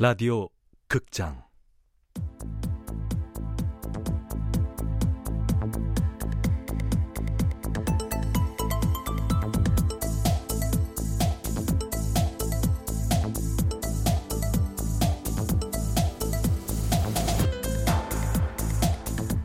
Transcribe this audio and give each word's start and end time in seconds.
라디오 0.00 0.48
극장. 0.86 1.42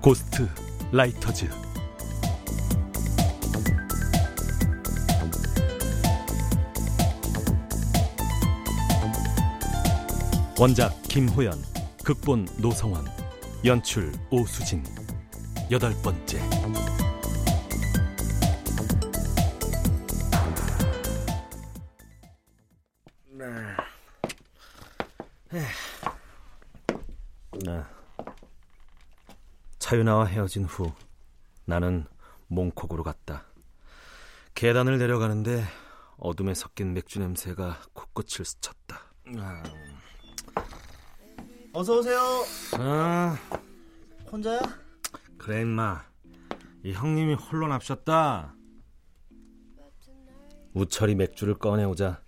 고스트 0.02 0.48
라이터즈 0.92 1.63
원작 10.60 11.02
김호연 11.10 11.60
극본 12.06 12.48
노성원 12.60 13.06
연출 13.66 14.12
오수진. 14.30 14.84
여덟 15.72 15.92
번째. 16.04 16.40
차윤아와 29.80 30.26
헤어진 30.26 30.66
후 30.66 30.92
나는 31.66 32.06
몽콕으로 32.48 33.04
갔다. 33.04 33.46
계단을 34.54 35.00
내려가는데 35.00 35.66
어둠에 36.18 36.54
섞인 36.54 36.94
맥주 36.94 37.20
냄새가 37.20 37.82
코끝을 37.94 38.46
스쳤다. 38.46 39.02
어서 41.74 41.98
오세요. 41.98 42.20
아, 42.74 43.36
혼자야? 44.32 44.62
그래 45.40 45.62
임마. 45.62 46.06
이 46.84 46.94
형님이 46.94 47.34
홀로 47.34 47.68
납셨다. 47.68 48.56
우철이 50.76 51.16
맥주를 51.16 51.56
꺼내오자 51.56 52.22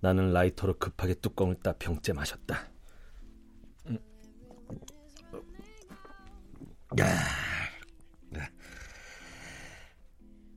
나는 0.00 0.32
라이터로 0.32 0.78
급하게 0.78 1.14
뚜껑을 1.14 1.56
따 1.62 1.72
병째 1.72 2.12
마셨다. 2.12 2.68
음. 3.86 3.98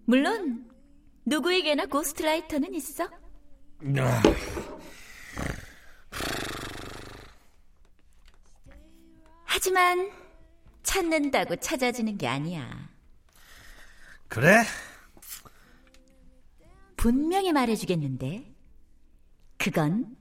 물론 0.05 0.69
누구에게나 1.25 1.85
고스트라이터는 1.85 2.73
있어. 2.73 3.09
하지만 9.65 10.09
찾는다고 10.81 11.55
찾아지는 11.57 12.17
게 12.17 12.27
아니야. 12.27 12.67
그래? 14.27 14.63
분명히 16.97 17.51
말해주겠는데 17.53 18.55
그건 19.59 20.17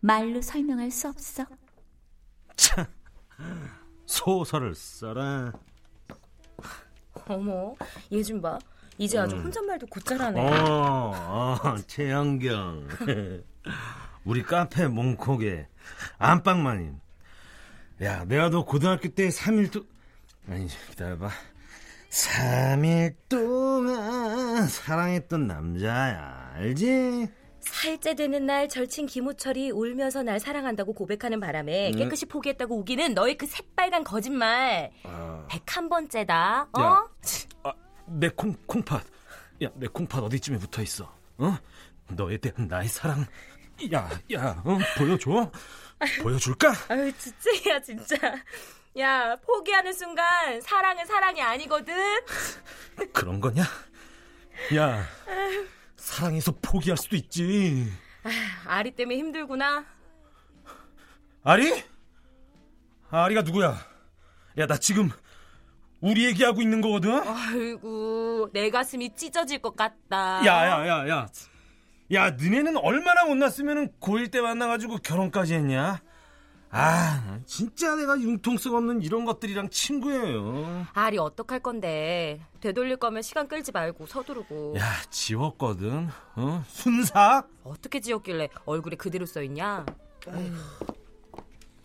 말로 0.00 0.40
설명할 0.40 0.90
수 0.90 1.08
없어. 1.08 1.44
참, 2.56 2.86
소설을 4.06 4.74
써라. 4.74 5.52
어머, 7.28 7.74
얘 8.10 8.22
좀 8.22 8.40
봐. 8.40 8.58
이제 8.96 9.18
아주 9.18 9.36
혼잣말도 9.36 9.86
곧잘하네. 9.88 10.40
어, 10.40 11.58
어, 11.62 11.76
최영경. 11.86 12.88
우리 14.24 14.42
카페 14.42 14.88
몽콕에 14.88 15.68
안방마님. 16.16 16.98
야, 18.02 18.24
내가 18.24 18.48
너 18.48 18.64
고등학교 18.64 19.08
때 19.08 19.28
3일 19.28 19.70
동 19.72 19.84
아니, 20.48 20.66
기다려봐. 20.90 21.28
3일 22.10 23.14
동안 23.28 24.66
사랑했던 24.66 25.46
남자야. 25.46 26.52
알지? 26.54 27.28
살째 27.60 28.14
되는 28.14 28.46
날 28.46 28.68
절친 28.68 29.06
김우철이 29.06 29.70
울면서 29.70 30.22
날 30.22 30.40
사랑한다고 30.40 30.94
고백하는 30.94 31.40
바람에 31.40 31.92
깨끗이 31.92 32.24
포기했다고 32.24 32.78
우기는 32.78 33.12
너의 33.12 33.36
그 33.36 33.46
새빨간 33.46 34.02
거짓말. 34.02 34.90
아, 35.04 35.46
101번째다. 35.50 36.68
어? 36.72 36.80
야. 36.80 37.06
아, 37.64 37.72
내 38.06 38.30
콩, 38.30 38.54
콩팥. 38.66 39.04
야, 39.62 39.68
내 39.74 39.86
콩팥 39.86 40.24
어디쯤에 40.24 40.56
붙어 40.58 40.82
있어? 40.82 41.14
어? 41.36 41.56
너에 42.08 42.38
대한 42.38 42.66
나의 42.66 42.88
사랑. 42.88 43.26
야, 43.92 44.08
야, 44.34 44.62
어? 44.64 44.78
보여줘? 44.98 45.50
보여줄까? 46.22 46.72
아유, 46.88 47.12
진짜야, 47.16 47.80
진짜. 47.80 48.16
야, 48.98 49.36
포기하는 49.36 49.92
순간 49.92 50.60
사랑은 50.60 51.06
사랑이 51.06 51.40
아니거든. 51.40 51.94
그런 53.12 53.40
거냐? 53.40 53.62
야, 54.76 55.04
사랑해서 55.96 56.52
포기할 56.60 56.96
수도 56.96 57.16
있지. 57.16 57.90
아리 58.66 58.90
때문에 58.90 59.16
힘들구나. 59.18 59.84
아리? 61.42 61.82
아리가 63.10 63.42
누구야? 63.42 63.76
야, 64.58 64.66
나 64.66 64.76
지금 64.76 65.10
우리 66.00 66.26
얘기하고 66.26 66.60
있는 66.60 66.80
거거든? 66.80 67.12
아이고, 67.26 68.50
내 68.52 68.70
가슴이 68.70 69.14
찢어질 69.14 69.60
것 69.60 69.74
같다. 69.76 70.44
야, 70.46 70.66
야, 70.66 70.86
야, 70.86 71.08
야. 71.08 71.28
야, 72.12 72.30
너네는 72.30 72.76
얼마나 72.78 73.24
못났으면 73.24 73.92
고1 74.00 74.32
때 74.32 74.40
만나가지고 74.40 74.98
결혼까지 74.98 75.54
했냐? 75.54 76.02
아, 76.72 77.38
진짜 77.46 77.96
내가 77.96 78.20
융통성 78.20 78.74
없는 78.76 79.02
이런 79.02 79.24
것들이랑 79.24 79.70
친구예요. 79.70 80.86
아리 80.92 81.18
어떡할 81.18 81.60
건데. 81.60 82.40
되돌릴 82.60 82.96
거면 82.96 83.22
시간 83.22 83.48
끌지 83.48 83.72
말고 83.72 84.06
서두르고. 84.06 84.76
야, 84.78 84.84
지웠거든. 85.10 86.08
어? 86.36 86.64
순삭? 86.68 87.48
어떻게 87.64 88.00
지었길래 88.00 88.48
얼굴에 88.66 88.96
그대로 88.96 89.26
써있냐? 89.26 89.86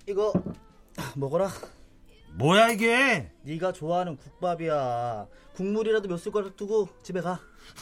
이거 0.08 0.34
먹어라. 1.16 1.50
뭐야 2.34 2.70
이게? 2.70 3.32
네가 3.44 3.72
좋아하는 3.72 4.18
국밥이야. 4.18 5.28
국물이라도 5.56 6.08
몇 6.10 6.18
숟가락 6.18 6.56
두고 6.56 6.90
집에 7.02 7.22
가. 7.22 7.40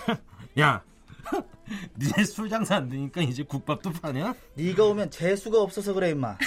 야, 0.60 0.84
니네 1.98 2.24
술 2.26 2.50
장사 2.50 2.76
안 2.78 2.90
되니까 2.90 3.22
이제 3.22 3.44
국밥도 3.44 3.92
파냐? 3.94 4.34
네가 4.56 4.84
오면 4.86 5.12
재수가 5.12 5.62
없어서 5.62 5.94
그래 5.94 6.10
임마. 6.12 6.38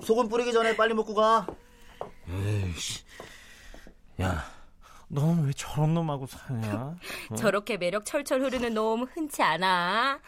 소금 0.00 0.28
뿌리기 0.28 0.52
전에 0.52 0.76
빨리 0.76 0.94
먹고 0.94 1.14
가. 1.14 1.46
에이씨. 2.28 3.04
야, 4.20 4.44
너는 5.08 5.46
왜 5.46 5.52
저런 5.54 5.94
놈하고 5.94 6.26
사냐? 6.26 6.96
저렇게 7.36 7.76
매력 7.76 8.04
철철 8.04 8.42
흐르는 8.42 8.74
놈 8.74 9.04
흔치 9.04 9.42
않아. 9.42 10.20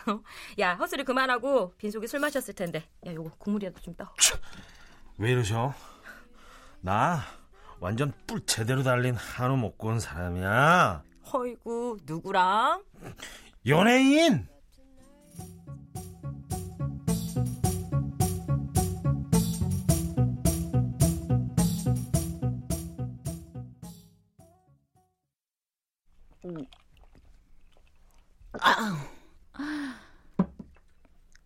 야, 0.59 0.75
헛소리 0.75 1.05
그만하고 1.05 1.73
빈속에 1.77 2.07
술 2.07 2.21
마셨을 2.21 2.55
텐데. 2.55 2.85
야, 3.07 3.15
요거 3.15 3.31
국물이라도 3.39 3.81
좀 3.81 3.95
떠. 3.95 4.09
왜 5.19 5.33
이러셔? 5.33 5.75
나 6.81 7.21
완전 7.79 8.13
뿔 8.27 8.45
제대로 8.47 8.83
달린 8.83 9.15
한우 9.15 9.57
먹고 9.57 9.89
온 9.89 10.01
사람이야. 10.01 11.03
허이구, 11.33 11.99
누구랑? 12.05 12.83
연예인! 13.67 14.49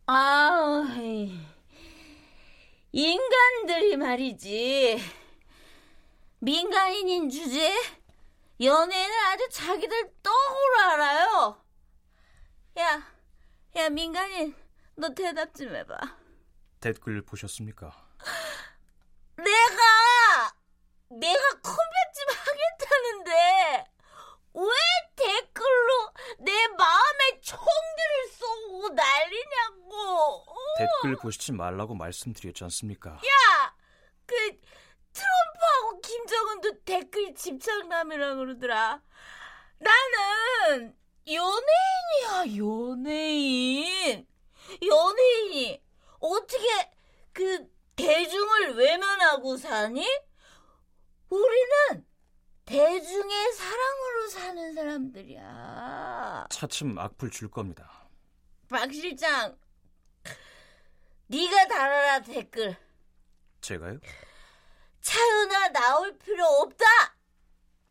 아우, 0.06 0.86
에이. 0.96 1.40
인간들이 2.92 3.96
말이지. 3.96 5.00
민간인인 6.38 7.28
주제? 7.28 7.74
연예인은 8.60 9.14
아주 9.32 9.48
자기들 9.50 10.12
떡으로 10.22 10.92
알아요. 10.92 11.63
야, 12.78 13.02
야, 13.76 13.88
민간인, 13.88 14.54
너 14.96 15.08
대답 15.14 15.54
좀 15.54 15.74
해봐. 15.74 15.96
댓글 16.80 17.22
보셨습니까? 17.22 17.92
내가, 19.36 20.54
내가 21.08 21.50
컴백좀 21.62 22.28
하겠다는데, 22.36 23.84
왜 24.54 24.64
댓글로 25.16 26.12
내 26.40 26.66
마음의 26.68 27.40
총들을 27.42 28.28
쏘고 28.32 28.88
난리냐고. 28.90 30.46
댓글 30.78 31.16
보시지 31.16 31.52
말라고 31.52 31.94
말씀드렸지 31.94 32.64
않습니까? 32.64 33.12
야, 33.12 33.76
그 34.26 34.34
트럼프하고 35.12 36.00
김정은도 36.00 36.82
댓글 36.84 37.34
집착남이라 37.34 38.34
그러더라. 38.34 39.00
나는 39.78 40.96
연예인이야, 41.26 42.56
연예인. 42.58 44.26
연예인이 44.82 45.82
어떻게 46.20 46.90
그 47.32 47.66
대중을 47.96 48.74
외면하고 48.76 49.56
사니? 49.56 50.06
우리는 51.28 52.06
대중의 52.64 53.52
사랑으로 53.52 54.28
사는 54.28 54.74
사람들이야. 54.74 56.46
차츰 56.50 56.98
악플 56.98 57.30
줄 57.30 57.50
겁니다. 57.50 58.08
박 58.68 58.92
실장, 58.92 59.56
네가 61.26 61.68
달아라 61.68 62.20
댓글. 62.20 62.76
제가요? 63.60 63.98
차윤아 65.00 65.68
나올 65.68 66.16
필요 66.18 66.44
없다. 66.46 66.84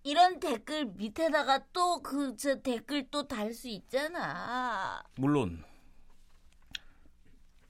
이런 0.03 0.39
댓글 0.39 0.85
밑에다가 0.85 1.59
또 1.71 2.01
그 2.01 2.35
저 2.37 2.55
댓글 2.61 3.09
또 3.09 3.27
달 3.27 3.53
수 3.53 3.67
있잖아. 3.69 5.03
물론 5.15 5.63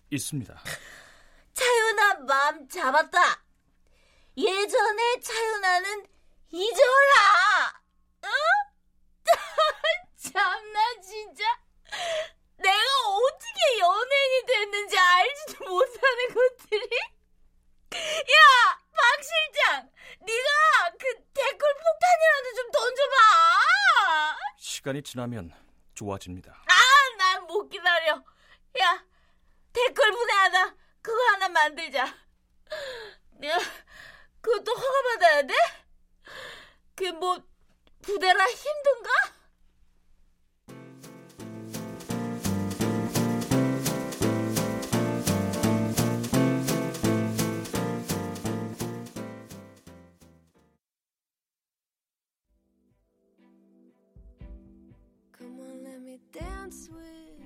있습니다. 0.10 0.64
차윤아 1.54 2.14
마음 2.26 2.68
잡았다. 2.68 3.44
예전에 4.36 5.20
차윤아는 5.20 6.08
잊어라. 6.52 7.82
응? 8.24 8.30
참나 10.18 11.02
진짜. 11.02 11.44
내가 12.58 12.84
어떻게 13.08 13.80
연예인이 13.80 14.46
됐는지 14.48 14.98
알지도 14.98 15.66
못하는 15.70 16.28
것들이. 16.34 16.90
야, 17.94 18.80
박 18.92 19.24
실장, 19.24 19.92
네가 20.26 20.92
그 21.00 21.24
댓글 21.34 21.74
폭탄이라도 21.74 22.56
좀 22.56 22.72
던져봐. 22.72 23.16
시간이 24.58 25.02
지나면 25.04 25.54
좋아집니다. 25.94 26.52
아, 26.68 27.18
난 27.18 27.46
못 27.48 27.68
기다려. 27.70 28.24
야, 28.80 29.06
댓글 29.72 30.12
분해하다 30.12 30.76
그거 31.02 31.24
하나 31.32 31.50
만들자. 31.50 32.06
야, 32.06 33.58
그것도 34.42 34.72
허가 34.74 35.02
받아야 35.10 35.42
돼? 35.44 35.54
그뭐 36.96 37.44
부대라 38.02 38.46
힘든가? 38.48 39.10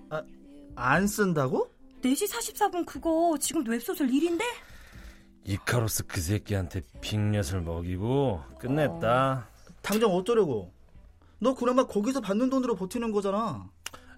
아, 0.09 0.23
안 0.75 1.07
쓴다고? 1.07 1.69
4시 2.01 2.31
44분 2.31 2.85
그거 2.85 3.37
지금 3.39 3.67
웹소설 3.67 4.07
1인데? 4.07 4.43
이카로스 5.43 6.05
그 6.07 6.19
새끼한테 6.19 6.81
빅엿을 7.01 7.61
먹이고 7.61 8.43
끝냈다. 8.59 9.49
당장 9.81 10.11
어쩌려고? 10.11 10.73
너 11.39 11.53
그나마 11.55 11.85
거기서 11.85 12.19
받는 12.21 12.49
돈으로 12.49 12.75
버티는 12.75 13.11
거잖아. 13.11 13.69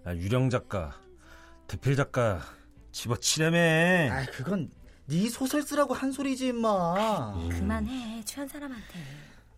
아, 0.05 0.15
유령 0.15 0.49
작가, 0.49 0.99
대필 1.67 1.95
작가 1.95 2.41
집어치려며. 2.91 3.57
아, 4.11 4.25
그건 4.31 4.71
네 5.05 5.29
소설 5.29 5.61
쓰라고 5.61 5.93
한 5.93 6.11
소리지 6.11 6.47
임마. 6.47 7.49
그만해 7.49 8.23
취한 8.25 8.47
사람한테 8.47 8.99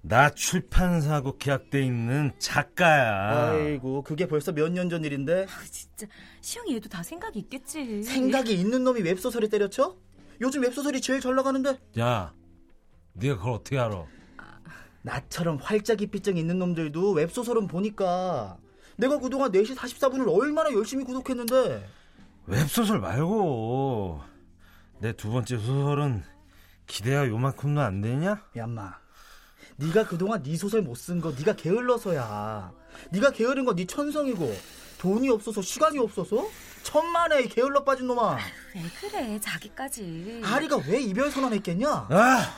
나 0.03 0.29
출판사하고 0.31 1.37
계약돼 1.37 1.83
있는 1.83 2.31
작가야. 2.39 3.51
아이고, 3.51 4.01
그게 4.01 4.27
벌써 4.27 4.51
몇 4.51 4.69
년 4.71 4.89
전 4.89 5.03
일인데 5.05 5.43
아, 5.47 5.63
진짜 5.69 6.07
시영이 6.41 6.73
얘도 6.75 6.89
다 6.89 7.03
생각이 7.03 7.37
있겠지 7.39 8.01
생각이 8.03 8.53
있는 8.53 8.83
놈이 8.83 9.01
웹소설에 9.01 9.47
때려쳐? 9.47 9.95
요즘 10.41 10.63
웹소설이 10.63 11.01
제일 11.01 11.21
잘 11.21 11.35
나가는데 11.35 11.77
야, 11.99 12.33
네가 13.13 13.37
그걸 13.37 13.53
어떻게 13.53 13.77
알아? 13.77 14.05
나처럼 15.03 15.57
활짝 15.61 16.01
이삐증 16.01 16.37
있는 16.37 16.57
놈들도 16.59 17.11
웹소설은 17.13 17.67
보니까 17.67 18.57
내가 18.97 19.19
그동안 19.19 19.51
4시 19.51 19.75
44분을 19.75 20.31
얼마나 20.35 20.71
열심히 20.73 21.03
구독했는데 21.03 21.87
웹소설 22.47 22.99
말고 22.99 24.21
내 24.99 25.13
두 25.13 25.31
번째 25.31 25.57
소설은 25.57 26.23
기대가 26.87 27.27
요만큼도 27.27 27.81
안 27.81 28.01
되냐? 28.01 28.43
야마 28.55 29.00
네가 29.77 30.05
그동안 30.05 30.43
네 30.43 30.55
소설 30.57 30.81
못 30.81 30.95
쓴 30.97 31.21
거 31.21 31.31
네가 31.31 31.55
게을러서야 31.55 32.71
네가 33.11 33.31
게으른 33.31 33.65
거 33.65 33.73
네 33.73 33.85
천성이고 33.85 34.55
돈이 34.99 35.29
없어서 35.29 35.61
시간이 35.61 35.97
없어서 35.99 36.47
천만에 36.83 37.43
게을러 37.47 37.83
빠진 37.83 38.07
놈아 38.07 38.37
왜 38.75 38.81
그래 38.99 39.39
자기까지 39.39 40.41
아리가 40.43 40.77
왜 40.87 40.99
이별 41.01 41.31
선언했겠냐 41.31 41.87
아, 42.09 42.53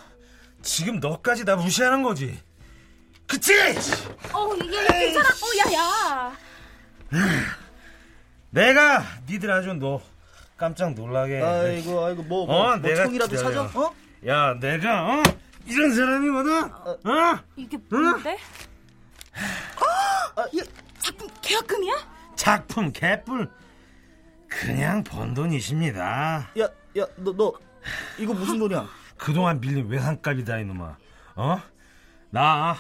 지금 0.62 1.00
너까지 1.00 1.44
나 1.46 1.56
무시하는 1.56 2.04
거지. 2.04 2.40
그치? 3.28 3.54
어, 4.34 4.50
얘, 4.64 4.78
얘 4.78 5.06
괜찮아 5.14 5.30
어, 5.30 5.72
야야 5.72 6.38
내가 8.50 9.04
니들 9.30 9.50
아주 9.52 9.74
너 9.74 10.02
깜짝 10.58 10.94
놀라게. 10.94 11.42
아이고 11.42 12.06
아이고 12.06 12.24
뭐, 12.24 12.46
뭐, 12.46 12.56
어, 12.56 12.68
뭐 12.68 12.78
내가 12.78 13.04
총이라도 13.06 13.36
기다려. 13.36 13.68
찾아? 13.68 13.80
어? 13.80 13.96
야, 14.28 14.58
내가 14.60 15.06
어? 15.20 15.24
이런 15.66 15.94
사람이거든. 15.96 16.64
어? 16.64 17.40
이게 17.56 17.78
뭔데? 17.90 18.38
아, 20.36 20.46
얘, 20.56 20.62
작품 21.00 21.28
계약금이야? 21.42 21.94
작품 22.36 22.92
개뿔. 22.92 23.50
그냥 24.48 25.04
번 25.04 25.34
돈이십니다. 25.34 26.50
야, 26.60 26.64
야, 26.98 27.08
너, 27.18 27.34
너, 27.36 27.54
이거 28.18 28.34
무슨 28.34 28.60
돈이야? 28.60 28.88
그동안 29.18 29.60
빌린 29.60 29.88
외상값이다 29.88 30.60
이놈아. 30.60 30.98
어? 31.36 31.62
나, 32.30 32.76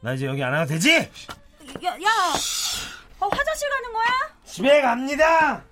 나 0.00 0.12
이제 0.12 0.26
여기 0.26 0.42
안 0.42 0.52
와도 0.52 0.68
되지? 0.68 0.92
야, 0.92 1.90
야 1.90 2.08
어, 3.20 3.28
화장실 3.28 3.68
가는 3.70 3.92
거야? 3.92 4.06
집에 4.44 4.80
갑니다. 4.82 5.64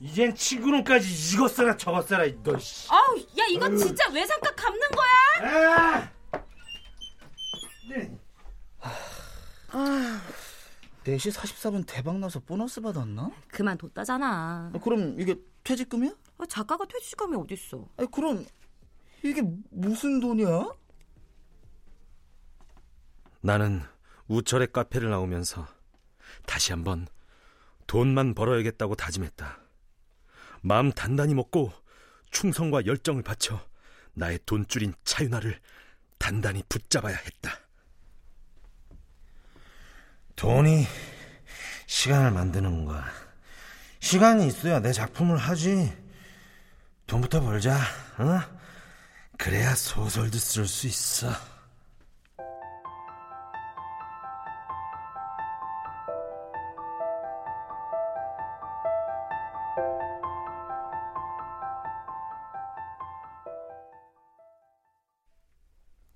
이젠 0.00 0.34
친구는까지 0.34 1.34
이것 1.34 1.48
써라 1.48 1.76
저것 1.76 2.06
써라 2.08 2.24
너 2.42 2.58
씨. 2.58 2.88
아우 2.90 3.18
야 3.38 3.44
이건 3.50 3.76
진짜 3.76 4.08
외상값 4.10 4.54
갚는 4.56 4.80
거야? 4.90 5.12
아! 5.80 6.12
네. 7.88 8.18
4시 11.04 11.32
44분 11.32 11.84
대박 11.86 12.18
나서 12.18 12.38
보너스 12.40 12.80
받았나? 12.80 13.30
그만 13.48 13.76
뒀다잖아 13.78 14.70
아, 14.74 14.78
그럼 14.78 15.18
이게 15.20 15.34
퇴직금이야? 15.64 16.12
어, 16.38 16.46
작가가 16.46 16.84
퇴직감이 16.84 17.36
어딨어 17.36 17.88
아니, 17.96 18.10
그럼 18.10 18.44
이게 19.22 19.42
무슨 19.70 20.20
돈이야? 20.20 20.68
나는 23.40 23.82
우철의 24.28 24.68
카페를 24.72 25.10
나오면서 25.10 25.66
다시 26.46 26.72
한번 26.72 27.06
돈만 27.86 28.34
벌어야겠다고 28.34 28.94
다짐했다. 28.94 29.58
마음 30.62 30.92
단단히 30.92 31.34
먹고 31.34 31.72
충성과 32.30 32.86
열정을 32.86 33.22
바쳐 33.22 33.60
나의 34.14 34.38
돈줄인 34.46 34.94
차윤아를 35.04 35.60
단단히 36.18 36.62
붙잡아야 36.68 37.16
했다. 37.16 37.58
돈이 40.36 40.86
시간을 41.86 42.30
만드는 42.30 42.84
거야. 42.84 43.04
시간이 44.00 44.46
있어야 44.46 44.80
내 44.80 44.92
작품을 44.92 45.36
하지. 45.36 45.92
돈부터 47.06 47.40
벌자. 47.40 47.76
어? 48.18 48.40
그래야 49.36 49.74
소설도 49.74 50.38
쓸 50.38 50.66
수 50.66 50.86
있어. 50.86 51.28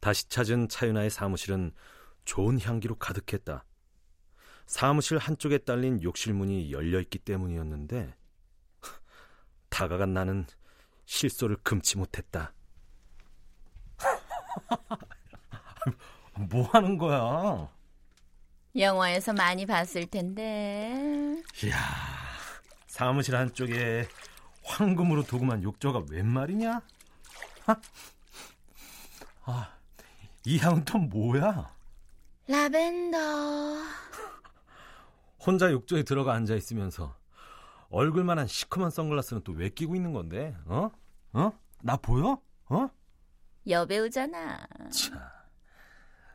다시 0.06 0.28
찾은 0.28 0.68
차윤아의 0.68 1.10
사무실은 1.10 1.72
좋은 2.24 2.60
향기로 2.60 2.94
가득했다. 2.94 3.64
사무실 4.64 5.18
한쪽에 5.18 5.58
딸린 5.58 6.00
욕실 6.04 6.32
문이 6.32 6.70
열려 6.70 7.00
있기 7.00 7.18
때문이었는데 7.18 8.14
다가간 9.68 10.14
나는 10.14 10.46
실소를 11.06 11.56
금치 11.64 11.98
못했다. 11.98 12.52
뭐 16.50 16.68
하는 16.68 16.98
거야? 16.98 17.68
영화에서 18.76 19.32
많이 19.32 19.66
봤을 19.66 20.06
텐데. 20.06 21.42
이야, 21.64 21.76
사무실 22.86 23.34
한쪽에 23.34 24.06
황금으로 24.62 25.24
도금한 25.24 25.64
욕조가 25.64 26.04
웬 26.12 26.28
말이냐? 26.28 26.80
아, 29.46 29.75
이 30.46 30.58
향은 30.58 30.84
또 30.84 30.96
뭐야? 30.98 31.74
라벤더. 32.46 33.18
혼자 35.44 35.72
욕조에 35.72 36.04
들어가 36.04 36.34
앉아 36.34 36.54
있으면서 36.54 37.16
얼굴만한 37.90 38.46
시커먼 38.46 38.90
선글라스는 38.90 39.42
또 39.42 39.52
왜 39.54 39.68
끼고 39.70 39.96
있는 39.96 40.12
건데? 40.12 40.56
어? 40.66 40.88
어? 41.32 41.52
나 41.82 41.96
보여? 41.96 42.40
어? 42.68 42.88
여배우잖아. 43.66 44.66
자, 44.90 45.44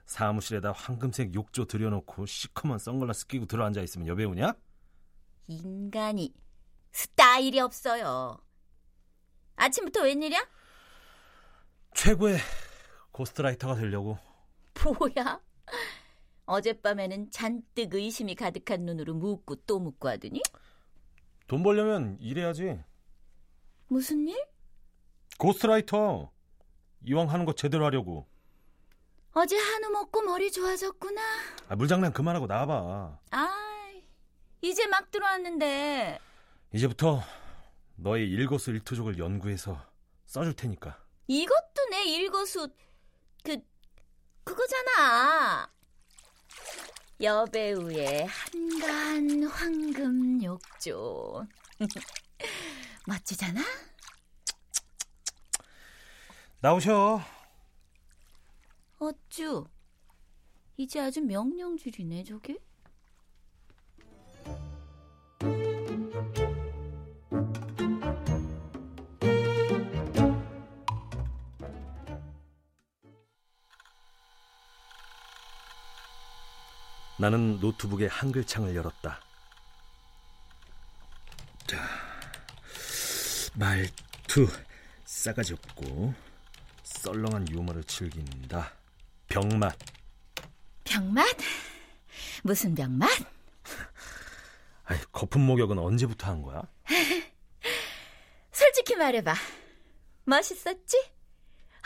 사무실에다 0.06 0.74
황금색 0.74 1.34
욕조 1.34 1.64
들여놓고 1.66 2.26
시커먼 2.26 2.80
선글라스 2.80 3.28
끼고 3.28 3.46
들어앉아 3.46 3.82
있으면 3.82 4.08
여배우냐? 4.08 4.54
인간이 5.48 6.34
스타일이 6.92 7.62
없어요. 7.62 8.38
아침부터 9.56 10.02
웬일이야? 10.04 10.46
최고의 11.94 12.38
ghostwriter가 13.12 13.76
되려고. 13.76 14.18
뭐야? 14.84 15.40
어젯밤에는 16.46 17.32
잔뜩 17.32 17.94
의심이 17.94 18.36
가득한 18.36 18.82
눈으로 18.82 19.14
묻고 19.14 19.56
또 19.68 19.80
묻고 19.80 20.10
하더니 20.10 20.42
돈 21.48 21.64
벌려면 21.64 22.18
일해야지. 22.20 22.80
무슨 23.88 24.28
일? 24.28 24.44
ghostwriter. 25.38 26.32
이왕 27.04 27.30
하는 27.30 27.46
거 27.46 27.54
제대로 27.54 27.86
하려고. 27.86 28.28
어제 29.34 29.58
한우 29.58 29.90
먹고 29.90 30.22
머리 30.22 30.52
좋아졌구나. 30.52 31.22
아, 31.70 31.76
물장난 31.76 32.12
그만하고 32.12 32.48
나와봐. 32.48 33.20
아, 33.32 33.92
이제 34.62 34.88
막 34.88 35.10
들어왔는데 35.10 36.20
이제부터 36.74 37.22
너의 37.96 38.30
일거수 38.30 38.72
일투족을 38.72 39.18
연구해서 39.18 39.82
써줄 40.26 40.54
테니까. 40.54 40.98
이것도 41.28 41.86
내 41.92 42.04
일거수 42.06 42.70
그 43.44 43.58
그거잖아. 44.44 45.72
여배우의 47.22 48.26
한가한 48.26 49.44
황금 49.44 50.44
욕조. 50.44 51.46
멋지잖아? 53.08 53.62
나오셔. 56.60 57.22
어쭈. 59.00 59.66
이제 60.78 61.00
아주 61.00 61.22
명령줄이네, 61.22 62.24
저게. 62.24 62.58
나는 77.22 77.60
노트북의 77.60 78.08
한글창을 78.10 78.76
열었다. 78.76 79.22
말투 83.54 84.48
싸가지 85.06 85.54
없고 85.54 86.16
썰렁한 86.82 87.48
유머를 87.50 87.84
즐긴다. 87.84 88.74
병맛. 89.28 89.78
병맛? 90.84 91.28
무슨 92.42 92.74
병맛? 92.74 93.08
아이, 94.86 94.98
거품 95.12 95.44
목욕은 95.44 95.78
언제부터 95.78 96.26
한 96.26 96.42
거야? 96.42 96.64
솔직히 98.52 98.96
말해봐. 98.96 99.36
멋있었지? 100.24 100.98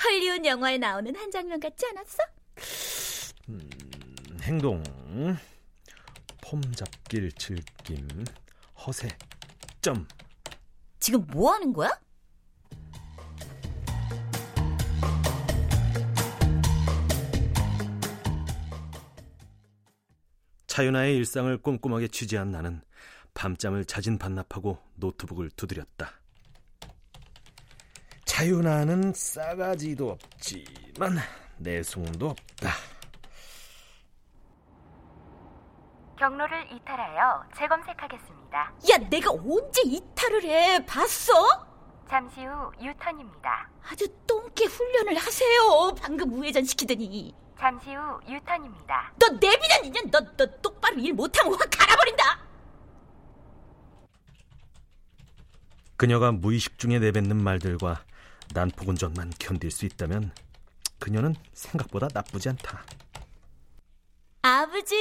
헐리우드 0.02 0.48
영화에 0.48 0.78
나오는 0.78 1.14
한 1.14 1.30
장면 1.30 1.60
같지 1.60 1.86
않았어? 1.88 2.24
행동. 4.46 4.84
폼 6.40 6.62
잡길 6.74 7.32
즐김. 7.32 8.08
허세. 8.86 9.10
점. 9.82 10.08
지금 11.00 11.26
뭐 11.32 11.54
하는 11.54 11.74
거야? 11.74 11.90
차윤아의 20.68 21.16
일상을 21.16 21.58
꼼꼼하게 21.58 22.10
취재한 22.10 22.52
나는 22.52 22.82
밤잠을 23.34 23.86
자진 23.86 24.20
반납하고 24.20 24.78
노트북을 24.94 25.50
두드렸다. 25.56 26.20
차윤아는 28.26 29.14
싸가지도 29.16 30.12
없지만 30.12 31.18
내숭도 31.58 32.30
없다. 32.30 32.95
경로를 36.18 36.72
이탈하여 36.72 37.44
재검색하겠습니다. 37.58 38.74
야, 38.90 38.98
내가 39.10 39.32
언제 39.32 39.82
이탈을 39.84 40.44
해? 40.44 40.86
봤어? 40.86 41.34
잠시 42.10 42.46
후 42.46 42.72
유턴입니다. 42.82 43.70
아주 43.90 44.08
똥개 44.28 44.66
훈련을 44.66 45.18
하세요. 45.18 45.96
방금 46.02 46.32
우회전 46.34 46.64
시키더니. 46.64 47.34
잠시 47.60 47.94
후 47.94 48.20
유턴입니다. 48.28 49.14
너 49.20 49.28
내비는 49.34 49.86
이년 49.86 50.12
너, 50.12 50.20
너 50.38 50.46
똑바로 50.62 50.98
일 50.98 51.14
못하면 51.14 51.54
확 51.56 51.70
갈아버린다. 51.72 52.40
그녀가 55.98 56.32
무의식 56.32 56.78
중에 56.78 57.00
내뱉는 57.00 57.42
말들과 57.42 58.04
난폭운전만 58.54 59.32
견딜 59.40 59.72
수 59.72 59.86
있다면 59.86 60.32
그녀는 61.00 61.36
생각보다 61.54 62.08
나쁘지 62.14 62.50
않다. 62.50 62.84
아버지! 64.48 64.96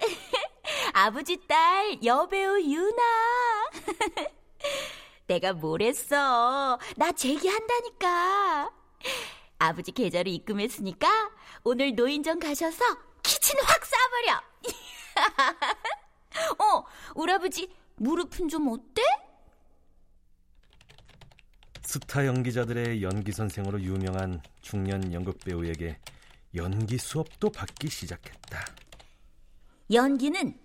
아버지 0.92 1.38
딸 1.46 1.96
여배우 2.04 2.60
유나. 2.60 3.02
내가 5.26 5.54
뭘 5.54 5.80
했어? 5.80 6.78
나 6.96 7.10
재기한다니까. 7.10 8.70
아버지 9.60 9.92
계좌로 9.92 10.28
입금했으니까 10.28 11.08
오늘 11.64 11.94
노인정 11.94 12.38
가셔서 12.38 12.84
키친 13.22 13.58
확 13.64 13.80
쏴버려. 13.80 14.42
어, 16.60 16.84
우리 17.14 17.32
아버지 17.32 17.74
무릎은 17.96 18.48
좀 18.48 18.68
어때? 18.68 19.00
스타 21.80 22.26
연기자들의 22.26 23.02
연기 23.02 23.32
선생으로 23.32 23.80
유명한 23.80 24.42
중년 24.60 25.14
연극 25.14 25.40
배우에게 25.40 25.96
연기 26.54 26.98
수업도 26.98 27.50
받기 27.50 27.88
시작했다. 27.88 28.64
연기는 29.92 30.58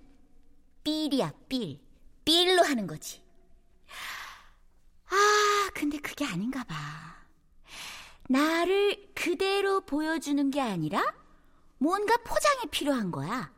삘이야, 0.84 1.32
삘. 1.50 1.80
삘로 2.26 2.64
하는 2.64 2.88
거지. 2.88 3.22
아, 5.08 5.70
근데 5.74 5.98
그게 6.00 6.26
아닌가 6.26 6.64
봐. 6.64 6.76
나를 8.28 9.12
그대로 9.14 9.82
보여주는 9.82 10.50
게 10.50 10.60
아니라 10.60 11.14
뭔가 11.78 12.16
포장이 12.18 12.68
필요한 12.72 13.12
거야. 13.12 13.54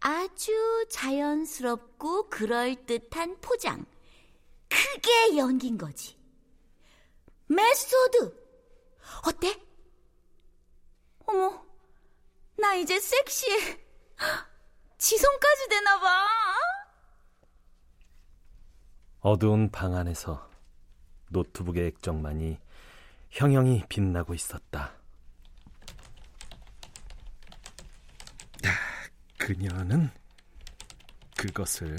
아주 0.00 0.86
자연스럽고 0.90 2.28
그럴듯한 2.28 3.40
포장. 3.40 3.84
그게 4.68 5.36
연기인 5.36 5.78
거지. 5.78 6.16
Method. 7.46 8.44
어때? 9.26 9.60
어머, 11.26 11.64
나 12.56 12.74
이제 12.74 12.98
섹시에 13.00 13.78
지성까지 14.98 15.68
되나 15.68 16.00
봐. 16.00 16.26
어두운 19.20 19.70
방 19.70 19.94
안에서 19.94 20.50
노트북의 21.30 21.86
액정만이 21.86 22.58
형형히 23.30 23.84
빛나고 23.88 24.34
있었다. 24.34 24.92
그녀는 29.38 30.10
그것을 31.36 31.96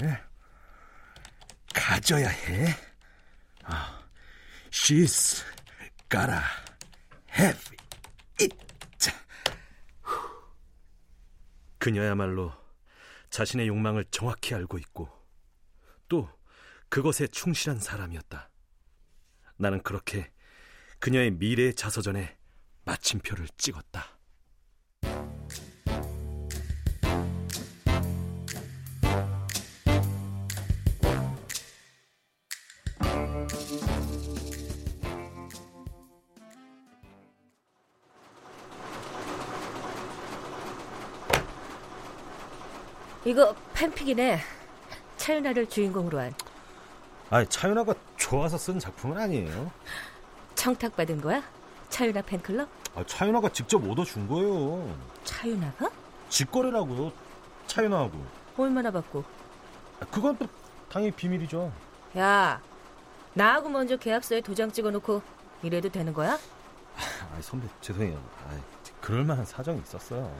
가져야 1.72 2.28
해. 2.28 2.74
아, 3.62 4.02
she's 4.70 5.44
gotta 6.10 6.40
have 7.38 7.76
it. 8.40 8.65
그녀야말로 11.86 12.52
자신의 13.30 13.68
욕망을 13.68 14.04
정확히 14.10 14.56
알고 14.56 14.76
있고 14.78 15.08
또 16.08 16.28
그것에 16.88 17.28
충실한 17.28 17.78
사람이었다. 17.78 18.50
나는 19.56 19.80
그렇게 19.84 20.32
그녀의 20.98 21.30
미래 21.30 21.70
자서전에 21.72 22.36
마침표를 22.86 23.46
찍었다. 23.56 24.15
이거 43.26 43.56
팬픽이네. 43.74 44.38
차윤아를 45.16 45.68
주인공으로 45.68 46.20
한. 46.20 46.32
아, 47.28 47.44
차윤아가 47.44 47.92
좋아서 48.16 48.56
쓴 48.56 48.78
작품은 48.78 49.18
아니에요. 49.18 49.72
청탁받은 50.54 51.20
거야? 51.20 51.42
차윤아 51.88 52.22
팬클럽? 52.22 52.68
아, 52.94 53.04
차윤아가 53.04 53.48
직접 53.48 53.84
오더 53.84 54.04
준 54.04 54.28
거예요. 54.28 54.96
차윤아가? 55.24 55.90
직거래라고요. 56.28 57.10
차윤아하고. 57.66 58.24
얼마나 58.58 58.92
받고? 58.92 59.24
아, 59.98 60.06
그건 60.08 60.38
또 60.38 60.46
당연히 60.88 61.10
비밀이죠. 61.10 61.72
야, 62.16 62.60
나하고 63.34 63.68
먼저 63.68 63.96
계약서에 63.96 64.40
도장 64.40 64.70
찍어놓고 64.70 65.20
이래도 65.64 65.88
되는 65.88 66.14
거야? 66.14 66.38
아, 66.96 67.38
선배 67.40 67.66
죄송해요. 67.80 68.22
아, 68.48 68.56
그럴 69.00 69.24
만한 69.24 69.44
사정이 69.44 69.80
있었어요. 69.80 70.32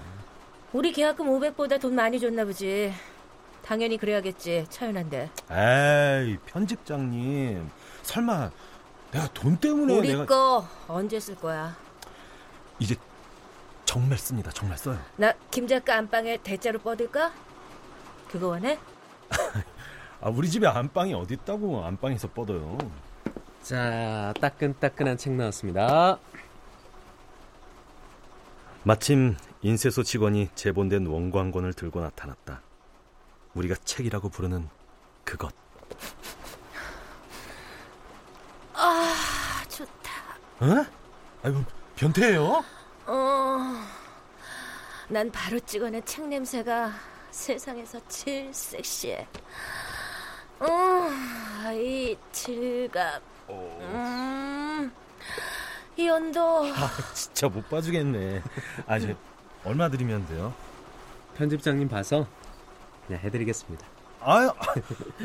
우리 0.72 0.92
계약금 0.92 1.26
500보다 1.26 1.80
돈 1.80 1.94
많이 1.94 2.18
줬나 2.20 2.44
보지. 2.44 2.92
당연히 3.64 3.96
그래야겠지, 3.96 4.66
차윤아인데. 4.68 5.30
에이, 5.50 6.38
편집장님. 6.46 7.68
설마 8.02 8.50
내가 9.10 9.26
돈 9.28 9.56
때문에 9.56 9.98
우리 9.98 10.08
내가 10.08 10.26
거 10.26 10.68
언제 10.86 11.18
쓸 11.18 11.34
거야? 11.36 11.74
이제 12.78 12.94
정말 13.84 14.18
씁니다. 14.18 14.50
정말 14.52 14.76
써요. 14.78 14.98
나 15.16 15.32
김 15.50 15.66
작가 15.66 15.96
안방에 15.96 16.36
대자로 16.38 16.78
뻗을까? 16.80 17.32
그거 18.28 18.48
원해? 18.48 18.78
아, 20.20 20.28
우리 20.28 20.48
집에 20.50 20.66
안방이 20.66 21.14
어디 21.14 21.34
있다고 21.34 21.82
안방에서 21.84 22.28
뻗어요. 22.28 22.76
자, 23.62 24.32
따끈따끈한 24.40 25.16
책 25.16 25.32
나왔습니다. 25.32 26.18
마침 28.84 29.34
인쇄소 29.66 30.04
직원이 30.04 30.48
제본된 30.54 31.06
원광권을 31.06 31.72
들고 31.74 32.00
나타났다. 32.00 32.62
우리가 33.54 33.74
책이라고 33.84 34.28
부르는 34.28 34.68
그것. 35.24 35.52
아, 38.74 39.64
좋다. 39.68 40.12
어? 40.60 40.86
아이고, 41.42 41.64
변태예요? 41.96 42.64
어, 43.06 43.58
난 45.08 45.32
바로 45.32 45.58
찍어낸 45.58 46.00
책 46.04 46.28
냄새가 46.28 46.92
세상에서 47.32 47.98
제일 48.06 48.54
섹시해. 48.54 49.26
어, 50.60 51.72
이 51.72 52.16
질감. 52.30 53.20
음, 53.50 54.92
이 55.96 56.08
온도. 56.08 56.66
아, 56.66 57.12
진짜 57.14 57.48
못 57.48 57.68
봐주겠네. 57.68 58.44
아, 58.86 59.00
저 59.00 59.08
얼마 59.66 59.88
드리면 59.90 60.26
돼요? 60.28 60.54
편집장님 61.36 61.88
봐서 61.88 62.26
그냥 63.06 63.20
해드리겠습니다. 63.22 63.84
아유, 64.20 64.50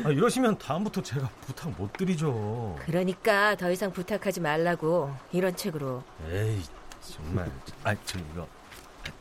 아, 0.04 0.08
이러시면 0.10 0.58
다음부터 0.58 1.02
제가 1.02 1.28
부탁 1.46 1.70
못 1.78 1.92
드리죠. 1.92 2.76
그러니까 2.84 3.54
더 3.56 3.70
이상 3.70 3.90
부탁하지 3.92 4.40
말라고 4.40 5.14
이런 5.32 5.56
책으로. 5.56 6.02
에이, 6.28 6.60
정말. 7.00 7.50
아, 7.84 7.94
저 8.04 8.18
이거 8.18 8.46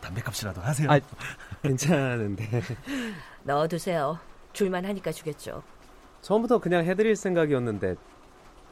담배값이라도 0.02 0.62
하세요. 0.62 0.92
아, 0.92 1.00
괜찮은데. 1.62 2.62
넣어두세요. 3.44 4.20
줄만 4.54 4.86
하니까 4.86 5.12
주겠죠. 5.12 5.64
처음부터 6.22 6.60
그냥 6.60 6.86
해드릴 6.86 7.16
생각이었는데 7.16 7.96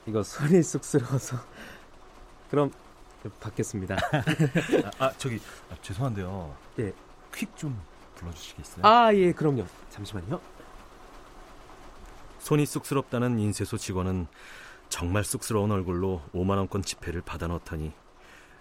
이거 0.05 0.21
손이 0.21 0.61
쑥스러워서 0.61 1.37
그럼 2.49 2.71
받겠습니다. 3.39 3.95
아, 4.99 5.05
아, 5.05 5.11
저기 5.17 5.39
아, 5.71 5.75
죄송한데요. 5.81 6.55
예. 6.79 6.93
퀵 7.33 7.55
좀 7.55 7.79
불러주시겠어요? 8.15 8.85
아, 8.85 9.13
예, 9.13 9.31
그럼요. 9.31 9.65
잠시만요. 9.89 10.39
손이 12.39 12.65
쑥스럽다는 12.65 13.37
인쇄소 13.39 13.77
직원은 13.77 14.27
정말 14.87 15.23
쑥스러운 15.23 15.71
얼굴로 15.71 16.21
5만 16.33 16.57
원권 16.57 16.81
지폐를 16.83 17.21
받아 17.21 17.47
넣더니 17.47 17.91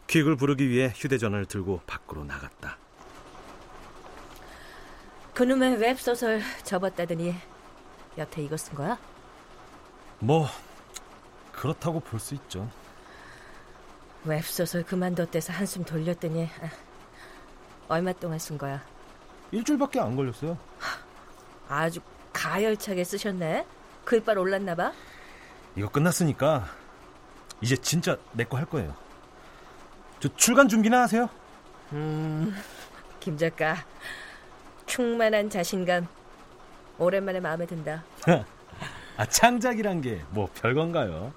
퀵을 0.08 0.36
부르기 0.36 0.68
위해 0.68 0.92
휴대전화를 0.94 1.46
들고 1.46 1.80
밖으로 1.86 2.24
나갔다. 2.24 2.76
그놈의 5.34 5.76
웹소설 5.76 6.42
접었다더니 6.64 7.34
여태 8.18 8.42
이거 8.42 8.56
쓴 8.56 8.74
거야? 8.74 8.98
뭐 10.18 10.48
그렇다고 11.52 12.00
볼 12.00 12.18
수 12.18 12.34
있죠. 12.34 12.68
웹소설 14.28 14.84
그만뒀대서 14.84 15.52
한숨 15.52 15.84
돌렸더니 15.84 16.48
아, 16.62 16.68
얼마 17.88 18.12
동안 18.12 18.38
쓴 18.38 18.58
거야? 18.58 18.82
일주일밖에 19.50 19.98
안 20.00 20.14
걸렸어요. 20.14 20.58
아주 21.68 22.00
가열차게 22.32 23.02
쓰셨네. 23.04 23.66
글빨 24.04 24.38
올랐나 24.38 24.74
봐. 24.74 24.92
이거 25.76 25.88
끝났으니까 25.88 26.66
이제 27.60 27.76
진짜 27.76 28.16
내 28.32 28.44
거 28.44 28.58
할 28.58 28.66
거예요. 28.66 28.94
저 30.20 30.28
출간 30.36 30.68
준비나 30.68 31.02
하세요. 31.02 31.28
음, 31.92 32.54
김 33.20 33.38
작가 33.38 33.76
충만한 34.86 35.48
자신감 35.48 36.06
오랜만에 36.98 37.40
마음에 37.40 37.66
든다. 37.66 38.04
아 39.16 39.26
창작이란 39.26 40.02
게 40.02 40.22
뭐 40.30 40.48
별건가요? 40.54 41.32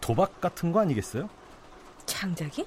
도박 0.00 0.40
같은 0.40 0.72
거 0.72 0.80
아니겠어요? 0.80 1.28
창작이? 2.22 2.66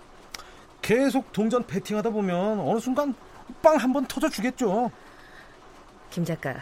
계속 0.82 1.34
동전 1.34 1.68
배팅하다 1.68 2.10
보면 2.12 2.62
어느 2.62 2.80
순간 2.80 3.14
빵 3.62 3.76
한 3.78 3.92
번 3.92 4.06
터져 4.08 4.30
주겠죠. 4.30 4.90
김 6.10 6.24
작가 6.24 6.56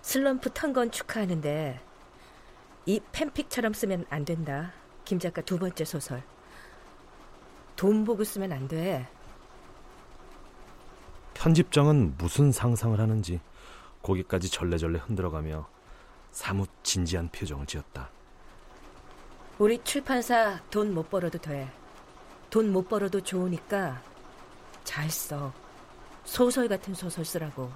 슬럼프 0.00 0.50
턴건 0.54 0.90
축하하는데 0.90 1.78
이 2.86 3.00
팬픽처럼 3.12 3.74
쓰면 3.74 4.06
안 4.08 4.24
된다. 4.24 4.72
김 5.04 5.18
작가 5.18 5.42
두 5.42 5.58
번째 5.58 5.84
소설 5.84 6.22
돈 7.76 8.04
보고 8.06 8.24
쓰면 8.24 8.52
안 8.52 8.66
돼. 8.66 9.06
편집장은 11.34 12.14
무슨 12.16 12.52
상상을 12.52 12.98
하는지 12.98 13.38
고개까지 14.00 14.50
절레절레 14.50 14.98
흔들어가며 15.00 15.68
사뭇 16.32 16.70
진지한 16.82 17.28
표정을 17.28 17.66
지었다. 17.66 18.08
우리 19.60 19.78
출판사 19.84 20.58
돈 20.70 20.94
못 20.94 21.10
벌어도 21.10 21.36
돼. 21.38 21.70
돈 22.48 22.72
못 22.72 22.88
벌어도 22.88 23.20
좋으니까 23.20 24.00
잘 24.84 25.10
써. 25.10 25.52
소설 26.24 26.66
같은 26.66 26.94
소설 26.94 27.26
쓰라고. 27.26 27.70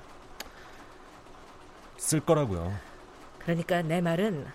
쓸 1.99 2.21
거라고요. 2.21 2.75
그러니까 3.39 3.83
내 3.83 4.01
말은 4.01 4.47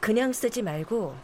그냥 0.00 0.32
쓰지 0.32 0.62
말고 0.62 1.16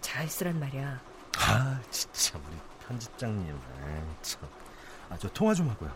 잘 0.00 0.28
쓰란 0.28 0.60
말이야. 0.60 1.00
아 1.38 1.80
진짜 1.90 2.38
우리 2.38 2.56
편집장님. 2.86 3.58
아, 3.82 4.14
참. 4.22 4.48
아, 5.10 5.16
저 5.18 5.28
통화 5.30 5.54
좀 5.54 5.68
하고요. 5.70 5.90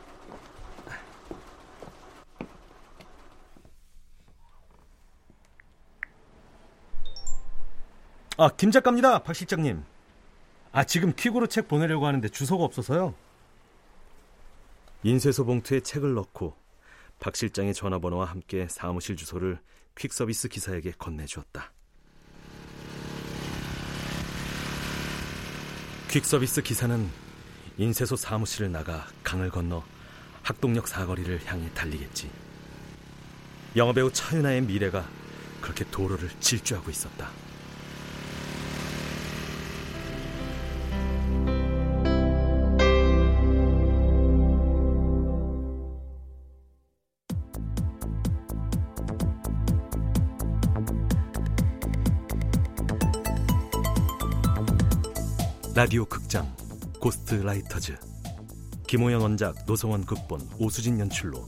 아, 8.39 8.51
김 8.51 8.71
작가입니다. 8.71 9.23
박 9.23 9.35
실장님. 9.35 9.83
아, 10.71 10.85
지금 10.85 11.15
퀵으로 11.17 11.47
책 11.47 11.69
보내려고 11.69 12.07
하는데 12.07 12.29
주소가 12.29 12.65
없어서요. 12.65 13.15
인쇄소 15.03 15.47
봉투에 15.47 15.81
책을 15.81 16.13
넣고 16.13 16.55
박 17.19 17.35
실장의 17.35 17.73
전화번호와 17.73 18.27
함께 18.27 18.67
사무실 18.69 19.17
주소를 19.17 19.59
퀵 19.97 20.13
서비스 20.13 20.49
기사에게 20.49 20.93
건네주었다. 20.99 21.73
퀵 26.11 26.25
서비스 26.27 26.61
기사는 26.61 27.09
인쇄소 27.79 28.17
사무실을 28.17 28.71
나가 28.71 29.07
강을 29.23 29.49
건너 29.49 29.83
학동역 30.43 30.89
사거리를 30.89 31.41
향해 31.47 31.71
달리겠지. 31.73 32.31
영화배우 33.77 34.13
차윤아의 34.13 34.61
미래가 34.63 35.09
그렇게 35.63 35.87
도로를 35.91 36.29
질주하고 36.41 36.91
있었다. 36.91 37.31
라디오 55.77 56.07
극장 56.07 56.51
고스트 56.99 57.35
라이터즈 57.35 57.99
김호영 58.87 59.21
원작 59.21 59.55
노성원 59.67 60.07
극본 60.07 60.41
오수진 60.59 60.99
연출로 60.99 61.45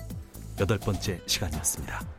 여덟 0.61 0.79
번째 0.79 1.23
시간이었습니다. 1.25 2.18